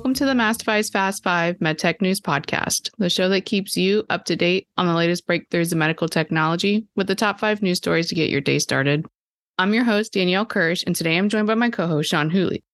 Welcome 0.00 0.14
to 0.14 0.24
the 0.24 0.34
Mass 0.34 0.56
Device's 0.56 0.90
Fast 0.90 1.22
5 1.22 1.58
MedTech 1.58 2.00
News 2.00 2.22
Podcast, 2.22 2.88
the 2.96 3.10
show 3.10 3.28
that 3.28 3.44
keeps 3.44 3.76
you 3.76 4.02
up 4.08 4.24
to 4.24 4.34
date 4.34 4.66
on 4.78 4.86
the 4.86 4.94
latest 4.94 5.26
breakthroughs 5.26 5.72
in 5.72 5.78
medical 5.78 6.08
technology 6.08 6.86
with 6.96 7.06
the 7.06 7.14
top 7.14 7.38
five 7.38 7.60
news 7.60 7.76
stories 7.76 8.08
to 8.08 8.14
get 8.14 8.30
your 8.30 8.40
day 8.40 8.58
started. 8.58 9.04
I'm 9.58 9.74
your 9.74 9.84
host, 9.84 10.14
Danielle 10.14 10.46
Kirsh, 10.46 10.82
and 10.86 10.96
today 10.96 11.18
I'm 11.18 11.28
joined 11.28 11.48
by 11.48 11.54
my 11.54 11.68
co 11.68 11.86
host, 11.86 12.08
Sean 12.08 12.30
Whooley. 12.30 12.64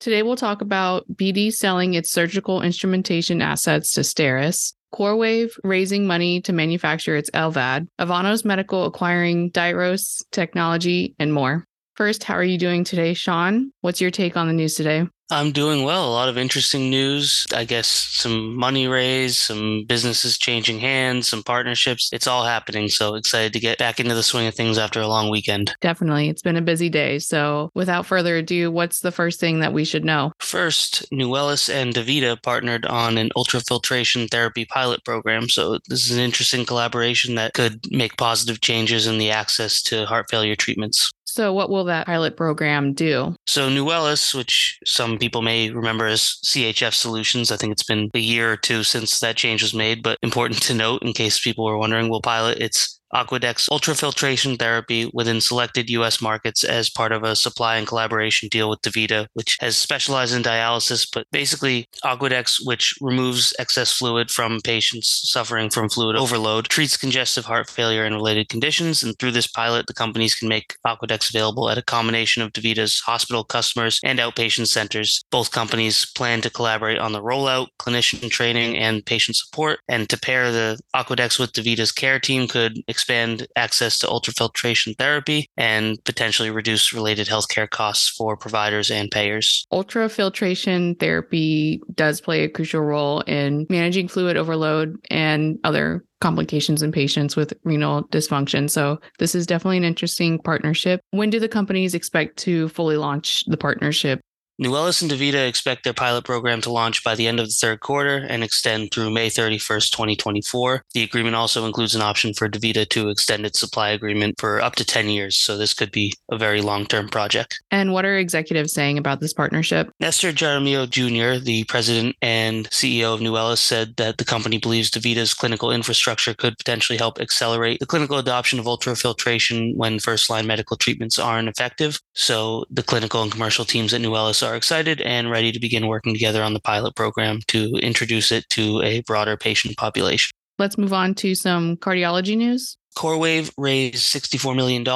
Today 0.00 0.22
we'll 0.22 0.36
talk 0.36 0.62
about 0.62 1.04
BD 1.12 1.52
selling 1.52 1.92
its 1.92 2.10
surgical 2.10 2.62
instrumentation 2.62 3.42
assets 3.42 3.92
to 3.92 4.00
Steris, 4.00 4.72
CorWave 4.94 5.50
raising 5.62 6.06
money 6.06 6.40
to 6.40 6.52
manufacture 6.54 7.14
its 7.14 7.28
LVAD, 7.32 7.88
Avanos 8.00 8.42
Medical 8.42 8.86
acquiring 8.86 9.50
Diros 9.50 10.24
technology, 10.32 11.14
and 11.18 11.34
more. 11.34 11.66
First, 11.94 12.24
how 12.24 12.36
are 12.36 12.42
you 12.42 12.56
doing 12.56 12.84
today, 12.84 13.12
Sean? 13.12 13.70
What's 13.82 14.00
your 14.00 14.10
take 14.10 14.38
on 14.38 14.46
the 14.46 14.54
news 14.54 14.76
today? 14.76 15.06
I'm 15.30 15.52
doing 15.52 15.84
well. 15.84 16.08
A 16.08 16.12
lot 16.12 16.28
of 16.28 16.36
interesting 16.36 16.90
news. 16.90 17.46
I 17.54 17.64
guess 17.64 17.86
some 17.86 18.56
money 18.56 18.88
raised, 18.88 19.36
some 19.36 19.84
businesses 19.86 20.36
changing 20.38 20.80
hands, 20.80 21.28
some 21.28 21.42
partnerships. 21.42 22.10
It's 22.12 22.26
all 22.26 22.44
happening. 22.44 22.88
So 22.88 23.14
excited 23.14 23.52
to 23.52 23.60
get 23.60 23.78
back 23.78 24.00
into 24.00 24.14
the 24.14 24.22
swing 24.22 24.46
of 24.46 24.54
things 24.54 24.78
after 24.78 25.00
a 25.00 25.06
long 25.06 25.30
weekend. 25.30 25.74
Definitely. 25.80 26.28
It's 26.28 26.42
been 26.42 26.56
a 26.56 26.62
busy 26.62 26.88
day. 26.88 27.18
So 27.18 27.70
without 27.74 28.06
further 28.06 28.36
ado, 28.36 28.70
what's 28.70 29.00
the 29.00 29.12
first 29.12 29.40
thing 29.40 29.60
that 29.60 29.72
we 29.72 29.84
should 29.84 30.04
know? 30.04 30.32
First, 30.40 31.10
Nuwellis 31.12 31.72
and 31.72 31.94
DaVita 31.94 32.42
partnered 32.42 32.86
on 32.86 33.18
an 33.18 33.30
ultrafiltration 33.36 34.30
therapy 34.30 34.64
pilot 34.64 35.04
program. 35.04 35.48
So 35.48 35.78
this 35.88 36.10
is 36.10 36.16
an 36.16 36.22
interesting 36.22 36.64
collaboration 36.64 37.36
that 37.36 37.54
could 37.54 37.90
make 37.90 38.16
positive 38.16 38.60
changes 38.60 39.06
in 39.06 39.18
the 39.18 39.30
access 39.30 39.82
to 39.84 40.06
heart 40.06 40.26
failure 40.30 40.56
treatments. 40.56 41.12
So, 41.30 41.52
what 41.52 41.70
will 41.70 41.84
that 41.84 42.06
pilot 42.06 42.36
program 42.36 42.92
do? 42.92 43.34
So, 43.46 43.68
Nuwellis, 43.68 44.34
which 44.34 44.78
some 44.84 45.18
people 45.18 45.42
may 45.42 45.70
remember 45.70 46.06
as 46.06 46.38
CHF 46.44 46.92
Solutions, 46.92 47.50
I 47.50 47.56
think 47.56 47.72
it's 47.72 47.84
been 47.84 48.10
a 48.14 48.18
year 48.18 48.52
or 48.52 48.56
two 48.56 48.82
since 48.82 49.20
that 49.20 49.36
change 49.36 49.62
was 49.62 49.74
made, 49.74 50.02
but 50.02 50.18
important 50.22 50.62
to 50.62 50.74
note 50.74 51.02
in 51.02 51.12
case 51.12 51.40
people 51.40 51.64
were 51.64 51.78
wondering, 51.78 52.08
will 52.08 52.20
pilot 52.20 52.58
its 52.58 52.99
Aquadex 53.14 53.68
ultrafiltration 53.68 54.58
therapy 54.58 55.10
within 55.12 55.40
selected 55.40 55.90
U.S. 55.90 56.22
markets 56.22 56.64
as 56.64 56.90
part 56.90 57.12
of 57.12 57.22
a 57.22 57.34
supply 57.34 57.76
and 57.76 57.86
collaboration 57.86 58.48
deal 58.48 58.70
with 58.70 58.82
DaVita, 58.82 59.26
which 59.34 59.56
has 59.60 59.76
specialized 59.76 60.34
in 60.34 60.42
dialysis. 60.42 61.08
But 61.12 61.26
basically, 61.32 61.88
Aquadex, 62.04 62.64
which 62.64 62.94
removes 63.00 63.52
excess 63.58 63.92
fluid 63.92 64.30
from 64.30 64.60
patients 64.62 65.30
suffering 65.30 65.70
from 65.70 65.88
fluid 65.88 66.16
overload, 66.16 66.66
treats 66.66 66.96
congestive 66.96 67.44
heart 67.44 67.68
failure 67.68 68.04
and 68.04 68.14
related 68.14 68.48
conditions. 68.48 69.02
And 69.02 69.18
through 69.18 69.32
this 69.32 69.46
pilot, 69.46 69.86
the 69.86 69.94
companies 69.94 70.34
can 70.34 70.48
make 70.48 70.76
Aquadex 70.86 71.30
available 71.30 71.68
at 71.68 71.78
a 71.78 71.82
combination 71.82 72.42
of 72.42 72.52
DaVita's 72.52 73.00
hospital 73.00 73.44
customers 73.44 74.00
and 74.04 74.18
outpatient 74.18 74.68
centers. 74.68 75.24
Both 75.30 75.50
companies 75.50 76.06
plan 76.14 76.40
to 76.42 76.50
collaborate 76.50 76.98
on 76.98 77.12
the 77.12 77.22
rollout, 77.22 77.68
clinician 77.78 78.30
training, 78.30 78.76
and 78.76 79.04
patient 79.04 79.36
support. 79.36 79.80
And 79.88 80.08
to 80.10 80.18
pair 80.18 80.52
the 80.52 80.78
Aquadex 80.94 81.38
with 81.38 81.52
DaVita's 81.52 81.92
care 81.92 82.20
team 82.20 82.46
could 82.46 82.82
expand 83.00 83.46
access 83.56 83.98
to 83.98 84.06
ultrafiltration 84.06 84.96
therapy 84.98 85.48
and 85.56 85.98
potentially 86.04 86.50
reduce 86.50 86.92
related 86.92 87.26
healthcare 87.26 87.68
costs 87.68 88.10
for 88.10 88.36
providers 88.36 88.90
and 88.90 89.10
payers. 89.10 89.66
Ultrafiltration 89.72 91.00
therapy 91.00 91.80
does 91.94 92.20
play 92.20 92.44
a 92.44 92.48
crucial 92.48 92.82
role 92.82 93.20
in 93.22 93.66
managing 93.70 94.06
fluid 94.06 94.36
overload 94.36 94.96
and 95.10 95.58
other 95.64 96.04
complications 96.20 96.82
in 96.82 96.92
patients 96.92 97.36
with 97.36 97.54
renal 97.64 98.04
dysfunction. 98.08 98.68
So, 98.68 98.98
this 99.18 99.34
is 99.34 99.46
definitely 99.46 99.78
an 99.78 99.84
interesting 99.84 100.38
partnership. 100.38 101.00
When 101.12 101.30
do 101.30 101.40
the 101.40 101.48
companies 101.48 101.94
expect 101.94 102.36
to 102.40 102.68
fully 102.68 102.98
launch 102.98 103.44
the 103.46 103.56
partnership? 103.56 104.20
Nuwellis 104.60 105.00
and 105.00 105.10
DaVita 105.10 105.48
expect 105.48 105.84
their 105.84 105.94
pilot 105.94 106.22
program 106.22 106.60
to 106.60 106.70
launch 106.70 107.02
by 107.02 107.14
the 107.14 107.26
end 107.26 107.40
of 107.40 107.46
the 107.46 107.52
third 107.52 107.80
quarter 107.80 108.26
and 108.28 108.44
extend 108.44 108.92
through 108.92 109.08
May 109.08 109.30
31st, 109.30 109.90
2024. 109.90 110.84
The 110.92 111.02
agreement 111.02 111.34
also 111.34 111.64
includes 111.64 111.94
an 111.94 112.02
option 112.02 112.34
for 112.34 112.46
DaVita 112.46 112.86
to 112.90 113.08
extend 113.08 113.46
its 113.46 113.58
supply 113.58 113.88
agreement 113.88 114.38
for 114.38 114.60
up 114.60 114.74
to 114.74 114.84
10 114.84 115.08
years, 115.08 115.40
so 115.40 115.56
this 115.56 115.72
could 115.72 115.90
be 115.90 116.12
a 116.30 116.36
very 116.36 116.60
long 116.60 116.84
term 116.84 117.08
project. 117.08 117.58
And 117.70 117.94
what 117.94 118.04
are 118.04 118.18
executives 118.18 118.74
saying 118.74 118.98
about 118.98 119.20
this 119.20 119.32
partnership? 119.32 119.90
Nestor 119.98 120.30
Jaramillo 120.30 120.90
Jr., 120.90 121.42
the 121.42 121.64
president 121.64 122.16
and 122.20 122.68
CEO 122.68 123.14
of 123.14 123.20
Nuwellis, 123.20 123.60
said 123.60 123.96
that 123.96 124.18
the 124.18 124.26
company 124.26 124.58
believes 124.58 124.90
DaVita's 124.90 125.32
clinical 125.32 125.72
infrastructure 125.72 126.34
could 126.34 126.58
potentially 126.58 126.98
help 126.98 127.18
accelerate 127.18 127.80
the 127.80 127.86
clinical 127.86 128.18
adoption 128.18 128.58
of 128.58 128.66
ultrafiltration 128.66 129.74
when 129.76 129.98
first 129.98 130.28
line 130.28 130.46
medical 130.46 130.76
treatments 130.76 131.18
aren't 131.18 131.48
effective. 131.48 131.98
So 132.12 132.66
the 132.68 132.82
clinical 132.82 133.22
and 133.22 133.32
commercial 133.32 133.64
teams 133.64 133.94
at 133.94 134.02
Nuwellis 134.02 134.46
are 134.46 134.49
are 134.50 134.56
excited 134.56 135.00
and 135.02 135.30
ready 135.30 135.52
to 135.52 135.60
begin 135.60 135.86
working 135.86 136.12
together 136.12 136.42
on 136.42 136.54
the 136.54 136.60
pilot 136.60 136.96
program 136.96 137.40
to 137.46 137.76
introduce 137.76 138.32
it 138.32 138.48
to 138.50 138.82
a 138.82 139.00
broader 139.02 139.36
patient 139.36 139.76
population. 139.76 140.32
Let's 140.58 140.76
move 140.76 140.92
on 140.92 141.14
to 141.16 141.34
some 141.34 141.76
cardiology 141.76 142.36
news. 142.36 142.76
CorWave 142.96 143.52
raised 143.56 144.12
$64 144.12 144.56
million 144.56 144.86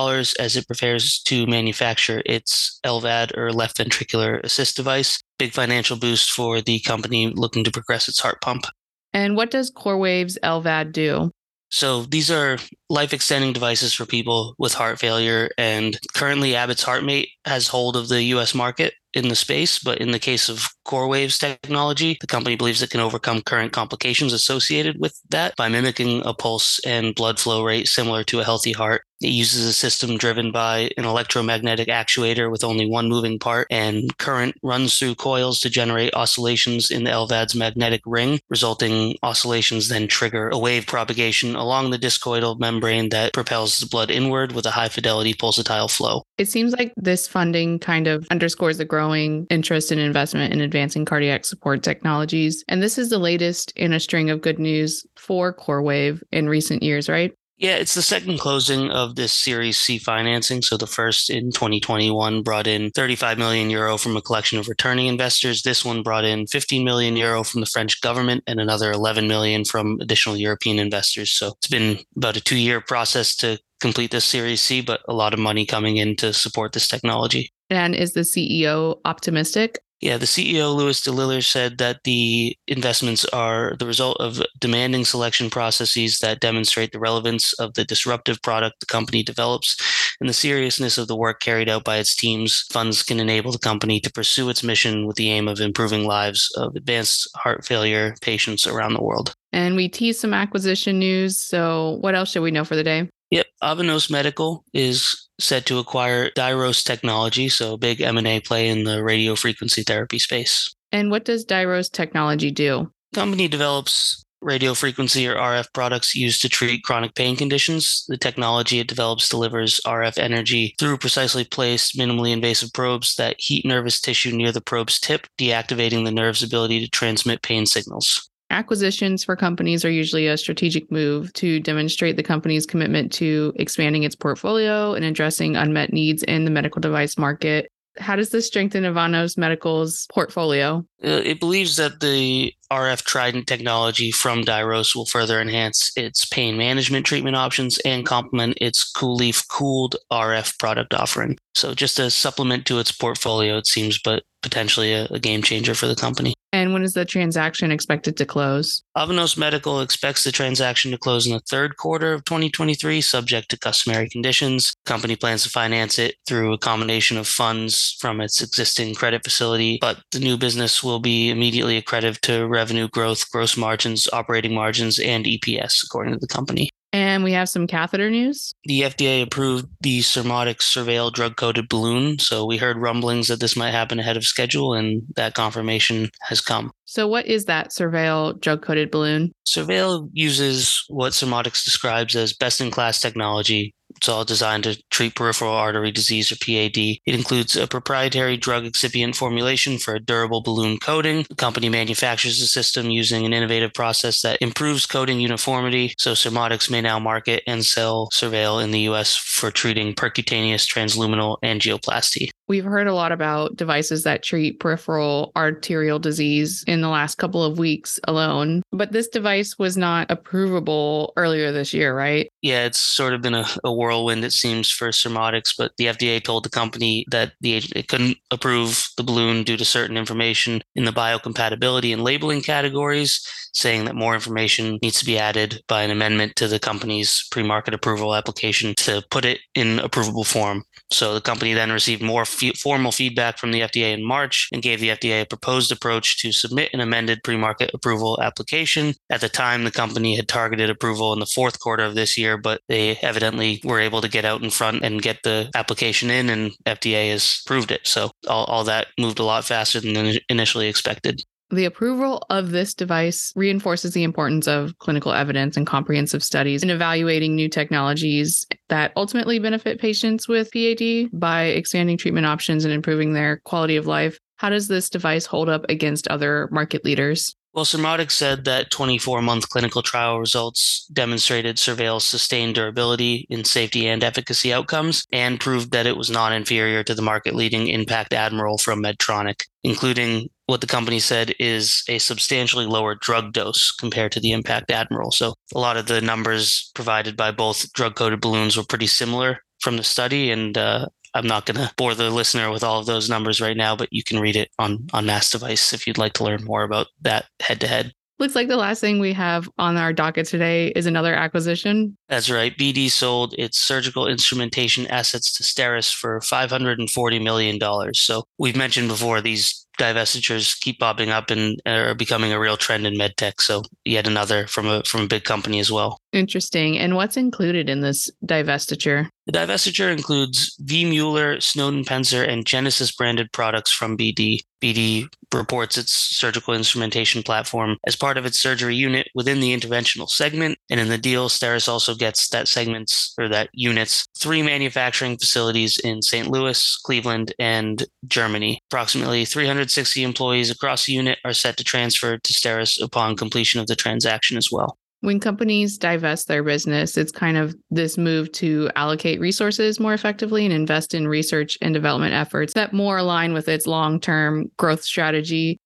as 0.41 0.56
it 0.56 0.66
prepares 0.66 1.22
to 1.22 1.47
manufacture 1.47 2.22
its 2.26 2.81
LVAD 2.84 3.37
or 3.38 3.53
left 3.53 3.78
ventricular 3.78 4.43
assist 4.43 4.76
device. 4.76 5.22
Big 5.38 5.53
financial 5.53 5.97
boost 5.97 6.32
for 6.32 6.60
the 6.60 6.81
company 6.81 7.28
looking 7.28 7.62
to 7.62 7.70
progress 7.70 8.09
its 8.09 8.19
heart 8.19 8.41
pump. 8.43 8.64
And 9.12 9.37
what 9.37 9.53
does 9.53 9.70
CorWave's 9.70 10.37
LVAD 10.43 10.93
do? 10.93 11.31
So 11.70 12.03
these 12.03 12.31
are 12.31 12.59
life 12.91 13.12
extending 13.12 13.53
devices 13.53 13.94
for 13.94 14.06
people 14.06 14.54
with 14.59 14.75
heart 14.75 14.98
failure. 14.98 15.50
And 15.56 15.98
currently, 16.14 16.56
Abbott's 16.56 16.84
HeartMate 16.84 17.28
has 17.47 17.69
hold 17.69 17.97
of 17.97 18.09
the 18.09 18.22
US 18.25 18.54
market 18.54 18.94
in 19.14 19.28
the 19.28 19.34
space, 19.36 19.78
but 19.78 19.98
in 19.98 20.10
the 20.10 20.19
case 20.19 20.48
of 20.48 20.69
CorWave's 20.84 21.38
technology, 21.38 22.16
the 22.20 22.26
company 22.26 22.56
believes 22.56 22.82
it 22.82 22.90
can 22.90 23.00
overcome 23.00 23.42
current 23.42 23.72
complications 23.72 24.32
associated 24.32 25.00
with 25.00 25.18
that 25.30 25.56
by 25.56 25.68
mimicking 25.68 26.24
a 26.24 26.34
pulse 26.34 26.78
and 26.84 27.14
blood 27.14 27.38
flow 27.38 27.64
rate 27.64 27.88
similar 27.88 28.24
to 28.24 28.40
a 28.40 28.44
healthy 28.44 28.72
heart. 28.72 29.02
It 29.20 29.28
uses 29.28 29.64
a 29.64 29.72
system 29.72 30.18
driven 30.18 30.52
by 30.52 30.90
an 30.98 31.04
electromagnetic 31.06 31.88
actuator 31.88 32.50
with 32.50 32.62
only 32.62 32.86
one 32.86 33.08
moving 33.08 33.38
part, 33.38 33.66
and 33.70 34.16
current 34.18 34.54
runs 34.62 34.98
through 34.98 35.14
coils 35.14 35.60
to 35.60 35.70
generate 35.70 36.14
oscillations 36.14 36.90
in 36.90 37.04
the 37.04 37.10
LVAD's 37.10 37.54
magnetic 37.54 38.02
ring, 38.04 38.40
resulting 38.50 39.16
oscillations 39.22 39.88
then 39.88 40.08
trigger 40.08 40.50
a 40.50 40.58
wave 40.58 40.86
propagation 40.86 41.54
along 41.54 41.90
the 41.90 41.98
discoidal 41.98 42.58
membrane 42.58 43.08
that 43.10 43.32
propels 43.32 43.78
the 43.78 43.86
blood 43.86 44.10
inward 44.10 44.52
with 44.52 44.66
a 44.66 44.72
high 44.72 44.88
fidelity 44.88 45.32
pulsatile 45.32 45.90
flow. 45.90 46.22
It 46.36 46.48
seems 46.48 46.72
like 46.72 46.92
this 46.96 47.26
funding 47.26 47.78
kind 47.78 48.06
of 48.06 48.26
underscores 48.30 48.76
the 48.76 48.84
growing 48.84 49.46
interest 49.48 49.90
and 49.90 50.00
investment 50.00 50.52
in 50.52 50.60
advancing 50.74 51.04
cardiac 51.04 51.44
support 51.44 51.84
technologies. 51.84 52.64
And 52.66 52.82
this 52.82 52.98
is 52.98 53.08
the 53.08 53.18
latest 53.18 53.72
in 53.76 53.92
a 53.92 54.00
string 54.00 54.28
of 54.28 54.40
good 54.40 54.58
news 54.58 55.06
for 55.16 55.54
CorWave 55.54 56.20
in 56.32 56.48
recent 56.48 56.82
years, 56.82 57.08
right? 57.08 57.32
Yeah, 57.56 57.76
it's 57.76 57.94
the 57.94 58.02
second 58.02 58.38
closing 58.40 58.90
of 58.90 59.14
this 59.14 59.30
Series 59.32 59.78
C 59.78 59.98
financing. 59.98 60.60
So 60.62 60.76
the 60.76 60.88
first 60.88 61.30
in 61.30 61.52
2021 61.52 62.42
brought 62.42 62.66
in 62.66 62.90
35 62.90 63.38
million 63.38 63.70
euro 63.70 63.96
from 63.96 64.16
a 64.16 64.20
collection 64.20 64.58
of 64.58 64.66
returning 64.66 65.06
investors. 65.06 65.62
This 65.62 65.84
one 65.84 66.02
brought 66.02 66.24
in 66.24 66.48
15 66.48 66.84
million 66.84 67.16
euro 67.16 67.44
from 67.44 67.60
the 67.60 67.68
French 67.68 68.00
government 68.00 68.42
and 68.48 68.58
another 68.58 68.90
11 68.90 69.28
million 69.28 69.64
from 69.64 69.98
additional 70.00 70.36
European 70.36 70.80
investors. 70.80 71.32
So 71.32 71.52
it's 71.58 71.68
been 71.68 72.00
about 72.16 72.36
a 72.36 72.40
two 72.40 72.58
year 72.58 72.80
process 72.80 73.36
to 73.36 73.60
complete 73.80 74.10
this 74.10 74.24
Series 74.24 74.60
C, 74.60 74.80
but 74.80 75.02
a 75.08 75.14
lot 75.14 75.32
of 75.32 75.38
money 75.38 75.64
coming 75.64 75.98
in 75.98 76.16
to 76.16 76.32
support 76.32 76.72
this 76.72 76.88
technology. 76.88 77.52
And 77.70 77.94
is 77.94 78.14
the 78.14 78.22
CEO 78.22 78.98
optimistic? 79.04 79.78
Yeah, 80.04 80.19
the 80.19 80.26
CEO, 80.26 80.76
Louis 80.76 81.00
de 81.00 81.10
Lillers, 81.10 81.47
said 81.50 81.78
that 81.78 82.04
the 82.04 82.54
investments 82.69 83.25
are 83.32 83.75
the 83.78 83.87
result 83.87 84.19
of 84.20 84.42
demanding 84.60 85.06
selection 85.06 85.48
processes 85.48 86.19
that 86.19 86.41
demonstrate 86.41 86.92
the 86.92 86.98
relevance 86.98 87.54
of 87.54 87.73
the 87.73 87.87
disruptive 87.87 88.43
product 88.43 88.81
the 88.81 88.87
company 88.87 89.23
develops 89.23 89.78
and 90.20 90.28
the 90.28 90.34
seriousness 90.34 90.99
of 90.99 91.08
the 91.08 91.17
work 91.17 91.40
carried 91.40 91.70
out 91.70 91.84
by 91.84 91.96
its 91.96 92.14
teams. 92.14 92.67
Funds 92.70 93.02
can 93.02 93.19
enable 93.19 93.50
the 93.50 93.58
company 93.58 93.99
to 94.00 94.12
pursue 94.12 94.50
its 94.50 94.62
mission 94.62 95.06
with 95.06 95.17
the 95.17 95.31
aim 95.31 95.49
of 95.49 95.58
improving 95.58 96.05
lives 96.05 96.52
of 96.58 96.76
advanced 96.76 97.26
heart 97.37 97.64
failure 97.64 98.14
patients 98.20 98.67
around 98.67 98.93
the 98.93 99.02
world. 99.02 99.34
And 99.55 99.75
we 99.75 99.88
tease 99.88 100.20
some 100.20 100.34
acquisition 100.34 100.99
news. 100.99 101.40
So, 101.40 101.96
what 102.02 102.14
else 102.14 102.32
should 102.32 102.43
we 102.43 102.50
know 102.50 102.67
for 102.67 102.76
the 102.76 102.84
day? 102.84 103.08
Yep, 103.31 103.46
Avanos 103.62 104.11
Medical 104.11 104.64
is 104.75 105.24
set 105.38 105.66
to 105.66 105.78
acquire 105.78 106.31
Diros 106.31 106.84
Technology, 106.84 107.48
so 107.48 107.76
big 107.76 108.00
M&A 108.00 108.40
play 108.40 108.69
in 108.69 108.84
the 108.84 109.02
radio 109.02 109.34
frequency 109.34 109.82
therapy 109.82 110.19
space. 110.19 110.75
And 110.92 111.10
what 111.10 111.25
does 111.25 111.44
Diros 111.44 111.90
Technology 111.90 112.50
do? 112.50 112.90
The 113.12 113.20
company 113.20 113.48
develops 113.48 114.25
radio 114.44 114.75
frequency 114.75 115.26
or 115.26 115.36
RF 115.36 115.72
products 115.72 116.14
used 116.14 116.42
to 116.42 116.48
treat 116.48 116.84
chronic 116.84 117.14
pain 117.14 117.34
conditions. 117.34 118.04
The 118.08 118.19
technology 118.19 118.78
it 118.78 118.88
develops 118.88 119.28
delivers 119.28 119.81
RF 119.86 120.19
energy 120.19 120.75
through 120.78 120.98
precisely 120.98 121.44
placed, 121.44 121.96
minimally 121.96 122.32
invasive 122.32 122.72
probes 122.72 123.16
that 123.16 123.37
heat 123.38 123.64
nervous 123.64 124.00
tissue 124.00 124.32
near 124.37 124.52
the 124.52 124.60
probe's 124.60 125.00
tip, 125.00 125.26
deactivating 125.38 126.04
the 126.04 126.12
nerve's 126.12 126.42
ability 126.42 126.80
to 126.80 126.90
transmit 126.90 127.42
pain 127.42 127.66
signals. 127.66 128.30
Acquisitions 128.54 129.24
for 129.24 129.34
companies 129.34 129.84
are 129.84 129.90
usually 129.90 130.28
a 130.28 130.36
strategic 130.36 130.88
move 130.92 131.32
to 131.32 131.58
demonstrate 131.58 132.16
the 132.16 132.22
company's 132.22 132.66
commitment 132.66 133.12
to 133.14 133.52
expanding 133.56 134.04
its 134.04 134.14
portfolio 134.14 134.94
and 134.94 135.04
addressing 135.04 135.56
unmet 135.56 135.92
needs 135.92 136.22
in 136.22 136.44
the 136.44 136.52
medical 136.52 136.80
device 136.80 137.18
market. 137.18 137.68
How 137.98 138.14
does 138.14 138.30
this 138.30 138.46
strengthen 138.46 138.84
Avanos 138.84 139.36
Medical's 139.36 140.06
portfolio? 140.12 140.84
Uh, 141.04 141.22
it 141.24 141.40
believes 141.40 141.76
that 141.76 141.98
the 141.98 142.52
RF 142.70 143.02
Trident 143.02 143.48
technology 143.48 144.12
from 144.12 144.44
Diros 144.44 144.94
will 144.94 145.06
further 145.06 145.40
enhance 145.40 145.90
its 145.96 146.24
pain 146.24 146.56
management 146.56 147.06
treatment 147.06 147.34
options 147.34 147.78
and 147.78 148.06
complement 148.06 148.58
its 148.60 148.88
COOLIEF 148.92 149.48
cooled 149.48 149.96
RF 150.12 150.58
product 150.60 150.94
offering. 150.94 151.38
So, 151.54 151.74
just 151.74 151.98
a 151.98 152.10
supplement 152.10 152.66
to 152.66 152.78
its 152.78 152.92
portfolio, 152.92 153.58
it 153.58 153.66
seems, 153.66 153.98
but 153.98 154.22
potentially 154.44 154.93
a, 154.93 155.06
a 155.06 155.19
game 155.19 155.43
changer 155.43 155.75
for 155.75 155.88
the 155.88 155.96
company. 155.96 156.35
And 156.52 156.73
when 156.73 156.85
is 156.85 156.93
the 156.93 157.05
transaction 157.05 157.73
expected 157.73 158.17
to 158.17 158.25
close? 158.25 158.85
Avanos 158.96 159.37
Medical 159.37 159.81
expects 159.81 160.23
the 160.23 160.31
transaction 160.31 160.93
to 160.93 160.99
close 160.99 161.26
in 161.26 161.32
the 161.32 161.41
third 161.41 161.76
quarter 161.79 162.12
of 162.12 162.25
2023, 162.26 163.00
subject 163.00 163.49
to 163.50 163.58
customary 163.58 164.08
conditions. 164.08 164.73
Company 164.87 165.17
plans 165.17 165.43
to 165.43 165.49
finance 165.49 165.99
it 165.99 166.14
through 166.29 166.52
a 166.52 166.58
combination 166.58 167.17
of 167.17 167.26
funds 167.26 167.96
from 167.99 168.20
its 168.20 168.41
existing 168.41 168.94
credit 168.94 169.25
facility, 169.25 169.79
but 169.81 169.99
the 170.12 170.20
new 170.20 170.37
business 170.37 170.81
will 170.81 171.00
be 171.00 171.29
immediately 171.31 171.82
accretive 171.82 172.20
to 172.20 172.47
revenue 172.47 172.87
growth, 172.87 173.29
gross 173.32 173.56
margins, 173.56 174.08
operating 174.12 174.55
margins, 174.55 175.00
and 175.00 175.25
EPS, 175.25 175.82
according 175.82 176.12
to 176.12 176.20
the 176.20 176.29
company. 176.29 176.70
And 176.94 177.25
we 177.25 177.32
have 177.32 177.49
some 177.49 177.67
catheter 177.67 178.08
news. 178.08 178.55
The 178.67 178.82
FDA 178.82 179.20
approved 179.20 179.67
the 179.81 179.99
Surmodics 179.99 180.62
Surveil 180.62 181.12
drug 181.12 181.35
coated 181.35 181.69
balloon. 181.69 182.20
So 182.20 182.46
we 182.46 182.56
heard 182.56 182.79
rumblings 182.79 183.26
that 183.26 183.41
this 183.41 183.56
might 183.56 183.73
happen 183.73 183.99
ahead 183.99 184.17
of 184.17 184.25
schedule, 184.25 184.75
and 184.75 185.02
that 185.17 185.35
confirmation 185.35 186.08
has 186.20 186.41
come. 186.41 186.70
So, 186.85 187.08
what 187.08 187.26
is 187.26 187.46
that 187.46 187.70
Surveil 187.70 188.41
drug 188.41 188.62
coated 188.62 188.93
balloon? 188.93 189.32
Surveil 189.44 190.08
uses 190.12 190.85
what 190.88 191.14
Surmodics 191.14 191.64
describes 191.64 192.14
as 192.14 192.32
best 192.32 192.61
in 192.61 192.70
class 192.70 193.00
technology 193.00 193.75
it's 193.96 194.08
all 194.08 194.25
designed 194.25 194.64
to 194.64 194.82
treat 194.91 195.14
peripheral 195.14 195.52
artery 195.52 195.91
disease 195.91 196.31
or 196.31 196.37
PAD. 196.37 196.76
It 196.76 197.14
includes 197.14 197.56
a 197.56 197.67
proprietary 197.67 198.37
drug 198.37 198.64
excipient 198.64 199.17
formulation 199.17 199.79
for 199.79 199.94
a 199.94 200.00
durable 200.00 200.43
balloon 200.43 200.79
coating. 200.79 201.25
The 201.29 201.35
company 201.35 201.69
manufactures 201.69 202.41
the 202.41 202.46
system 202.46 202.91
using 202.91 203.25
an 203.25 203.32
innovative 203.32 203.73
process 203.75 204.23
that 204.23 204.38
improves 204.41 204.87
coating 204.87 205.20
uniformity. 205.20 205.94
So 205.99 206.12
Surmodics 206.12 206.70
may 206.70 206.81
now 206.81 206.99
market 206.99 207.43
and 207.46 207.64
sell 207.64 208.08
Surveil 208.12 208.62
in 208.62 208.70
the 208.70 208.81
US 208.81 209.17
for 209.17 209.50
treating 209.50 209.94
percutaneous 209.94 210.67
transluminal 210.67 211.38
angioplasty. 211.43 212.31
We've 212.47 212.64
heard 212.64 212.87
a 212.87 212.94
lot 212.94 213.11
about 213.11 213.56
devices 213.56 214.05
that 214.05 214.23
treat 214.23 214.61
peripheral 214.61 215.32
arterial 215.35 215.99
disease 215.99 216.62
in 216.67 216.82
the 216.82 216.88
last 216.88 217.14
couple 217.17 217.43
of 217.43 217.58
weeks 217.58 217.99
alone, 218.05 218.62
but 218.70 218.93
this 218.93 219.08
device 219.08 219.58
was 219.58 219.79
not 219.79 220.08
approvable 220.08 221.12
earlier 221.17 221.52
this 221.52 221.73
year, 221.73 221.97
right? 221.97 222.29
Yeah, 222.44 222.67
it's 222.67 222.79
sort 222.79 223.14
of 223.14 223.23
been 223.23 223.32
a, 223.32 223.46
a 223.64 223.73
whirlwind, 223.73 224.23
it 224.23 224.35
seems, 224.35 224.69
for 224.69 224.88
Surmodics, 224.88 225.55
but 225.56 225.73
the 225.79 225.87
FDA 225.87 226.23
told 226.23 226.44
the 226.44 226.50
company 226.50 227.06
that 227.11 227.32
the 227.41 227.56
it 227.75 227.88
couldn't 227.88 228.19
approve 228.31 228.87
the 228.99 229.02
balloon 229.02 229.44
due 229.44 229.56
to 229.56 229.64
certain 229.64 229.96
information 229.96 230.61
in 230.75 230.85
the 230.85 230.93
biocompatibility 230.93 231.91
and 231.91 232.05
labeling 232.05 232.43
categories, 232.43 233.26
saying 233.55 233.87
that 233.87 233.94
more 233.94 234.12
information 234.12 234.79
needs 234.82 234.99
to 234.99 235.06
be 235.06 235.19
added 235.19 235.62
by 235.69 235.85
an 235.85 235.91
amendment 235.91 236.37
to 236.37 236.46
the 236.46 236.58
company's 236.58 237.26
pre 237.31 237.43
market 237.43 237.73
approval 237.73 238.14
application 238.14 238.75
to 238.75 239.02
put 239.11 239.25
it 239.25 239.40
in 239.55 239.79
approvable 239.79 240.26
form. 240.26 240.64
So 240.93 241.14
the 241.14 241.23
company 241.23 241.55
then 241.55 241.73
received 241.73 242.02
more 242.02 242.25
formal 242.26 242.93
feedback 242.93 243.38
from 243.38 243.52
the 243.52 243.62
FDA 243.62 243.94
in 243.94 244.05
March 244.05 244.49
and 244.52 244.62
gave 244.62 244.81
the 244.81 244.90
FDA 244.90 245.23
a 245.23 245.26
proposed 245.26 245.73
approach 245.73 246.19
to 246.19 246.31
submit 246.31 246.70
an 246.75 246.81
amended 246.81 247.23
pre 247.25 247.37
market 247.37 247.70
approval 247.73 248.20
application. 248.20 248.94
At 249.08 249.23
the 249.23 249.31
time, 249.31 249.64
the 249.64 249.70
company 249.70 250.14
had 250.14 250.29
targeted 250.29 250.69
approval 250.69 251.12
in 251.14 251.20
the 251.20 251.26
fourth 251.26 251.58
quarter 251.58 251.85
of 251.85 251.94
this 251.94 252.19
year, 252.19 252.33
but 252.36 252.60
they 252.69 252.96
evidently 252.96 253.60
were 253.64 253.81
able 253.81 254.00
to 254.00 254.08
get 254.08 254.25
out 254.25 254.42
in 254.42 254.50
front 254.50 254.82
and 254.82 255.02
get 255.02 255.22
the 255.22 255.50
application 255.54 256.10
in, 256.10 256.31
and 256.31 256.52
FDA 256.66 257.10
has 257.10 257.42
approved 257.44 257.70
it. 257.70 257.86
So 257.86 258.10
all, 258.28 258.44
all 258.44 258.64
that 258.64 258.88
moved 258.98 259.19
a 259.19 259.25
lot 259.25 259.44
faster 259.44 259.81
than 259.81 260.19
initially 260.28 260.69
expected. 260.69 261.22
The 261.50 261.66
approval 261.66 262.25
of 262.31 262.50
this 262.50 262.75
device 262.75 263.32
reinforces 263.36 263.92
the 263.92 264.02
importance 264.02 264.48
of 264.48 264.76
clinical 264.78 265.12
evidence 265.12 265.56
and 265.56 265.66
comprehensive 265.66 266.25
studies 266.25 266.62
in 266.62 266.70
evaluating 266.70 267.36
new 267.36 267.48
technologies 267.48 268.46
that 268.70 268.92
ultimately 268.96 269.38
benefit 269.38 269.80
patients 269.80 270.26
with 270.26 270.50
PAD 270.52 271.10
by 271.12 271.44
expanding 271.44 271.98
treatment 271.98 272.26
options 272.26 272.64
and 272.64 272.72
improving 272.72 273.12
their 273.12 273.37
quality 273.44 273.76
of 273.76 273.87
life. 273.87 274.19
How 274.37 274.48
does 274.48 274.69
this 274.69 274.90
device 274.90 275.26
hold 275.26 275.48
up 275.48 275.64
against 275.69 276.08
other 276.08 276.48
market 276.50 276.84
leaders? 276.84 277.37
Well, 277.54 277.64
Surmodics 277.64 278.10
said 278.10 278.46
that 278.46 278.72
24 278.72 279.22
month 279.22 279.48
clinical 279.48 279.80
trial 279.80 280.18
results 280.18 280.88
demonstrated 280.92 281.56
Surveil's 281.56 282.04
sustained 282.04 282.56
durability 282.56 283.28
in 283.30 283.44
safety 283.44 283.86
and 283.86 284.02
efficacy 284.02 284.52
outcomes 284.52 285.06
and 285.12 285.38
proved 285.38 285.70
that 285.70 285.86
it 285.86 285.96
was 285.96 286.10
non 286.10 286.32
inferior 286.32 286.82
to 286.82 286.96
the 286.96 287.02
market 287.02 287.32
leading 287.32 287.68
IN.PACT 287.68 288.12
Admiral 288.12 288.58
from 288.58 288.82
Medtronic, 288.82 289.44
including 289.62 290.28
what 290.46 290.62
the 290.62 290.66
company 290.66 290.98
said 290.98 291.32
is 291.38 291.84
a 291.88 291.98
substantially 291.98 292.66
lower 292.66 292.96
drug 292.96 293.32
dose 293.32 293.70
compared 293.70 294.10
to 294.12 294.20
the 294.20 294.32
IN.PACT 294.32 294.72
Admiral. 294.72 295.12
So 295.12 295.34
a 295.54 295.60
lot 295.60 295.76
of 295.76 295.86
the 295.86 296.00
numbers 296.00 296.72
provided 296.74 297.16
by 297.16 297.30
both 297.30 297.72
drug 297.72 297.94
coated 297.94 298.20
balloons 298.20 298.56
were 298.56 298.64
pretty 298.64 298.88
similar 298.88 299.44
from 299.60 299.76
the 299.76 299.84
study. 299.84 300.32
And 300.32 300.58
uh, 300.58 300.86
I'm 301.14 301.26
not 301.26 301.46
going 301.46 301.56
to 301.56 301.72
bore 301.76 301.94
the 301.94 302.11
listener 302.11 302.50
with 302.50 302.64
all 302.64 302.81
of 302.81 302.87
those 302.87 303.08
numbers 303.08 303.40
right 303.40 303.56
now, 303.56 303.76
but 303.76 303.88
you 303.93 304.02
can 304.02 304.19
read 304.19 304.37
it 304.37 304.50
on 304.58 304.87
on 304.93 305.06
Mass 305.06 305.31
Device 305.31 305.72
if 305.72 305.87
you'd 305.87 305.99
like 305.99 306.12
to 306.14 306.25
learn 306.25 306.44
more 306.44 306.64
about 306.64 306.88
that 307.02 307.26
head 307.40 307.61
to 307.61 307.66
head. 307.69 307.93
Looks 308.19 308.37
like 308.37 308.49
the 308.49 308.56
last 308.56 308.81
thing 308.81 309.00
we 309.00 309.12
have 309.12 309.49
on 309.58 309.76
our 309.76 309.93
docket 309.93 310.26
today 310.26 310.69
is 310.69 310.87
another 310.87 311.14
acquisition. 311.14 311.96
That's 312.08 312.30
right. 312.30 312.56
BD 312.56 312.90
sold 312.90 313.34
its 313.38 313.58
surgical 313.58 314.06
instrumentation 314.06 314.86
assets 314.88 315.32
to 315.34 315.42
Steris 315.42 315.92
for 315.92 316.20
$540 316.20 317.22
million. 317.22 317.58
So 317.94 318.24
we've 318.38 318.56
mentioned 318.56 318.88
before 318.88 319.20
these 319.20 319.64
divestitures 319.78 320.58
keep 320.60 320.78
popping 320.78 321.10
up 321.10 321.30
and 321.30 321.60
are 321.66 321.94
becoming 321.94 322.32
a 322.32 322.38
real 322.38 322.56
trend 322.56 322.86
in 322.86 322.94
medtech. 322.94 323.40
So 323.40 323.62
yet 323.84 324.06
another 324.06 324.46
from 324.46 324.66
a 324.66 324.82
from 324.84 325.02
a 325.02 325.06
big 325.06 325.24
company 325.24 325.58
as 325.58 325.70
well. 325.70 325.98
Interesting. 326.12 326.78
And 326.78 326.94
what's 326.94 327.16
included 327.16 327.68
in 327.68 327.80
this 327.80 328.10
divestiture? 328.24 329.08
The 329.26 329.32
divestiture 329.32 329.90
includes 329.90 330.54
V. 330.60 330.84
Mueller, 330.84 331.40
Snowden 331.40 331.84
Pencer, 331.84 332.28
and 332.28 332.46
Genesis 332.46 332.92
branded 332.92 333.32
products 333.32 333.72
from 333.72 333.96
BD. 333.96 334.40
BD 334.62 335.08
reports 335.32 335.76
its 335.76 335.92
surgical 335.92 336.54
instrumentation 336.54 337.22
platform 337.22 337.76
as 337.86 337.96
part 337.96 338.16
of 338.16 338.24
its 338.26 338.38
surgery 338.38 338.76
unit 338.76 339.08
within 339.14 339.40
the 339.40 339.56
interventional 339.56 340.08
segment. 340.08 340.58
And 340.70 340.78
in 340.78 340.88
the 340.88 340.98
deal, 340.98 341.28
Steris 341.28 341.68
also 341.68 341.94
gets 342.04 342.28
that 342.28 342.46
segment's 342.46 343.14
or 343.18 343.28
that 343.30 343.48
unit's 343.54 344.06
three 344.18 344.42
manufacturing 344.42 345.16
facilities 345.16 345.78
in 345.78 346.02
St. 346.02 346.28
Louis, 346.28 346.76
Cleveland, 346.84 347.32
and 347.38 347.87
Germany. 348.06 348.61
Approximately 348.70 349.25
360 349.25 350.02
employees 350.02 350.50
across 350.50 350.84
the 350.84 350.92
unit 350.92 351.18
are 351.25 351.32
set 351.32 351.56
to 351.56 351.64
transfer 351.64 352.18
to 352.18 352.32
Steris 352.34 352.82
upon 352.82 353.16
completion 353.16 353.58
of 353.58 353.68
the 353.68 353.76
transaction 353.76 354.37
as 354.37 354.50
well 354.52 354.76
when 355.00 355.20
companies 355.20 355.76
divest 355.76 356.28
their 356.28 356.42
business, 356.42 356.96
it's 356.96 357.12
kind 357.12 357.37
of 357.37 357.54
this 357.70 357.99
move 357.99 358.32
to 358.32 358.70
allocate 358.75 359.20
resources 359.20 359.78
more 359.78 359.92
effectively 359.92 360.46
and 360.46 360.54
invest 360.54 360.94
in 360.94 361.06
research 361.06 361.58
and 361.61 361.75
development 361.75 362.14
efforts 362.14 362.54
that 362.54 362.73
more 362.73 362.96
align 362.96 363.34
with 363.34 363.46
its 363.46 363.66
long 363.66 364.00
term 364.00 364.50
growth 364.56 364.82
strategy. 364.82 365.58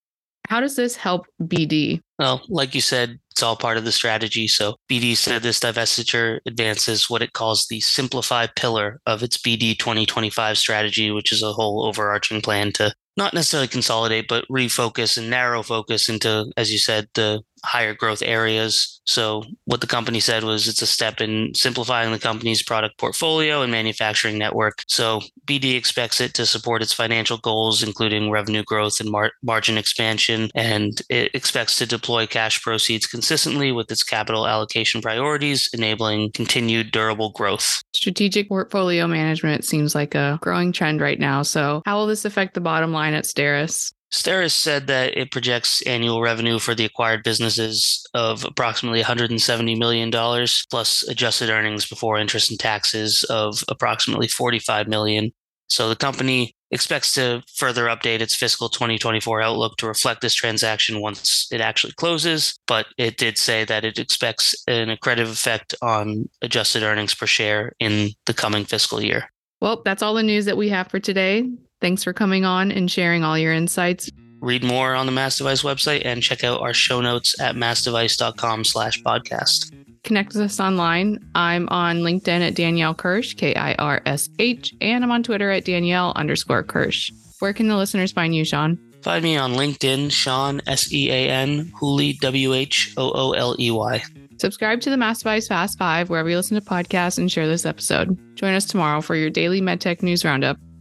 How 0.48 0.58
does 0.58 0.74
this 0.74 0.96
help 0.96 1.26
BD? 1.40 2.00
Well, 2.18 2.42
like 2.48 2.74
you 2.74 2.80
said, 2.80 3.20
it's 3.38 3.42
all 3.44 3.54
part 3.54 3.76
of 3.76 3.84
the 3.84 3.92
strategy. 3.92 4.48
So 4.48 4.74
BD 4.90 5.16
said 5.16 5.42
this 5.42 5.60
divestiture 5.60 6.40
advances 6.44 7.08
what 7.08 7.22
it 7.22 7.34
calls 7.34 7.68
the 7.68 7.78
simplify 7.78 8.48
pillar 8.48 9.00
of 9.06 9.22
its 9.22 9.38
BD 9.38 9.78
2025 9.78 10.58
strategy, 10.58 11.12
which 11.12 11.30
is 11.30 11.40
a 11.40 11.52
whole 11.52 11.84
overarching 11.84 12.40
plan 12.40 12.72
to 12.72 12.92
not 13.16 13.34
necessarily 13.34 13.68
consolidate, 13.68 14.26
but 14.26 14.44
refocus 14.50 15.16
and 15.16 15.30
narrow 15.30 15.62
focus 15.62 16.08
into, 16.08 16.50
as 16.56 16.72
you 16.72 16.78
said, 16.78 17.06
the 17.14 17.40
higher 17.64 17.94
growth 17.94 18.22
areas 18.22 18.98
so, 19.08 19.42
what 19.64 19.80
the 19.80 19.86
company 19.86 20.20
said 20.20 20.44
was 20.44 20.68
it's 20.68 20.82
a 20.82 20.86
step 20.86 21.22
in 21.22 21.54
simplifying 21.54 22.12
the 22.12 22.18
company's 22.18 22.62
product 22.62 22.98
portfolio 22.98 23.62
and 23.62 23.72
manufacturing 23.72 24.36
network. 24.36 24.82
So, 24.86 25.22
BD 25.46 25.76
expects 25.76 26.20
it 26.20 26.34
to 26.34 26.44
support 26.44 26.82
its 26.82 26.92
financial 26.92 27.38
goals, 27.38 27.82
including 27.82 28.30
revenue 28.30 28.62
growth 28.64 29.00
and 29.00 29.10
mar- 29.10 29.32
margin 29.42 29.78
expansion, 29.78 30.50
and 30.54 31.00
it 31.08 31.34
expects 31.34 31.78
to 31.78 31.86
deploy 31.86 32.26
cash 32.26 32.60
proceeds 32.60 33.06
consistently 33.06 33.72
with 33.72 33.90
its 33.90 34.02
capital 34.02 34.46
allocation 34.46 35.00
priorities, 35.00 35.70
enabling 35.72 36.32
continued 36.32 36.90
durable 36.90 37.30
growth. 37.30 37.80
Strategic 37.94 38.50
portfolio 38.50 39.06
management 39.06 39.64
seems 39.64 39.94
like 39.94 40.14
a 40.14 40.38
growing 40.42 40.70
trend 40.70 41.00
right 41.00 41.18
now. 41.18 41.40
So, 41.40 41.80
how 41.86 41.96
will 41.96 42.06
this 42.06 42.26
affect 42.26 42.52
the 42.52 42.60
bottom 42.60 42.92
line 42.92 43.14
at 43.14 43.24
Steris? 43.24 43.90
Steris 44.12 44.52
said 44.52 44.86
that 44.86 45.16
it 45.16 45.30
projects 45.30 45.82
annual 45.82 46.22
revenue 46.22 46.58
for 46.58 46.74
the 46.74 46.84
acquired 46.84 47.22
businesses 47.22 48.06
of 48.14 48.44
approximately 48.44 49.02
$170 49.02 49.78
million, 49.78 50.10
plus 50.70 51.02
adjusted 51.08 51.50
earnings 51.50 51.86
before 51.86 52.18
interest 52.18 52.50
and 52.50 52.58
taxes 52.58 53.24
of 53.24 53.62
approximately 53.68 54.26
$45 54.26 54.88
million. 54.88 55.30
So 55.68 55.90
the 55.90 55.96
company 55.96 56.54
expects 56.70 57.12
to 57.12 57.42
further 57.54 57.86
update 57.86 58.20
its 58.20 58.34
fiscal 58.34 58.68
2024 58.68 59.42
outlook 59.42 59.76
to 59.76 59.86
reflect 59.86 60.22
this 60.22 60.34
transaction 60.34 61.00
once 61.00 61.46
it 61.50 61.60
actually 61.60 61.92
closes, 61.94 62.58
but 62.66 62.86
it 62.96 63.18
did 63.18 63.36
say 63.36 63.64
that 63.64 63.84
it 63.84 63.98
expects 63.98 64.54
an 64.66 64.88
accretive 64.88 65.30
effect 65.30 65.74
on 65.82 66.28
adjusted 66.42 66.82
earnings 66.82 67.14
per 67.14 67.26
share 67.26 67.72
in 67.80 68.10
the 68.26 68.34
coming 68.34 68.64
fiscal 68.64 69.02
year. 69.02 69.30
Well, 69.60 69.82
that's 69.84 70.02
all 70.02 70.14
the 70.14 70.22
news 70.22 70.44
that 70.44 70.56
we 70.56 70.68
have 70.68 70.88
for 70.88 71.00
today. 71.00 71.44
Thanks 71.80 72.04
for 72.04 72.12
coming 72.12 72.44
on 72.44 72.72
and 72.72 72.90
sharing 72.90 73.22
all 73.24 73.38
your 73.38 73.52
insights. 73.52 74.10
Read 74.40 74.62
more 74.62 74.94
on 74.94 75.06
the 75.06 75.12
Mass 75.12 75.38
Device 75.38 75.62
website 75.62 76.02
and 76.04 76.22
check 76.22 76.44
out 76.44 76.60
our 76.60 76.74
show 76.74 77.00
notes 77.00 77.38
at 77.40 77.56
massdevice.com 77.56 78.64
slash 78.64 79.02
podcast. 79.02 79.74
Connect 80.04 80.32
with 80.32 80.42
us 80.42 80.60
online. 80.60 81.18
I'm 81.34 81.68
on 81.70 81.98
LinkedIn 81.98 82.46
at 82.46 82.54
Danielle 82.54 82.94
Kirsh, 82.94 83.36
K 83.36 83.54
I 83.54 83.74
R 83.74 84.00
S 84.06 84.28
H, 84.38 84.74
and 84.80 85.02
I'm 85.02 85.10
on 85.10 85.22
Twitter 85.22 85.50
at 85.50 85.64
Danielle 85.64 86.12
underscore 86.14 86.62
Kirsh. 86.62 87.12
Where 87.40 87.52
can 87.52 87.68
the 87.68 87.76
listeners 87.76 88.12
find 88.12 88.34
you, 88.34 88.44
Sean? 88.44 88.78
Find 89.02 89.22
me 89.22 89.36
on 89.36 89.54
LinkedIn, 89.54 90.10
Sean, 90.10 90.60
S 90.66 90.92
E 90.92 91.10
A 91.10 91.28
N, 91.28 91.72
Whooley, 91.80 92.14
W 92.14 92.54
H 92.54 92.94
O 92.96 93.10
O 93.10 93.32
L 93.32 93.56
E 93.58 93.70
Y. 93.70 94.02
Subscribe 94.38 94.80
to 94.82 94.90
the 94.90 94.96
Mass 94.96 95.18
Device 95.18 95.48
Fast 95.48 95.78
Five 95.78 96.10
wherever 96.10 96.28
you 96.28 96.36
listen 96.36 96.60
to 96.60 96.64
podcasts 96.64 97.18
and 97.18 97.30
share 97.30 97.48
this 97.48 97.66
episode. 97.66 98.16
Join 98.36 98.54
us 98.54 98.64
tomorrow 98.64 99.00
for 99.00 99.16
your 99.16 99.30
daily 99.30 99.60
MedTech 99.60 100.02
news 100.02 100.24
roundup. 100.24 100.58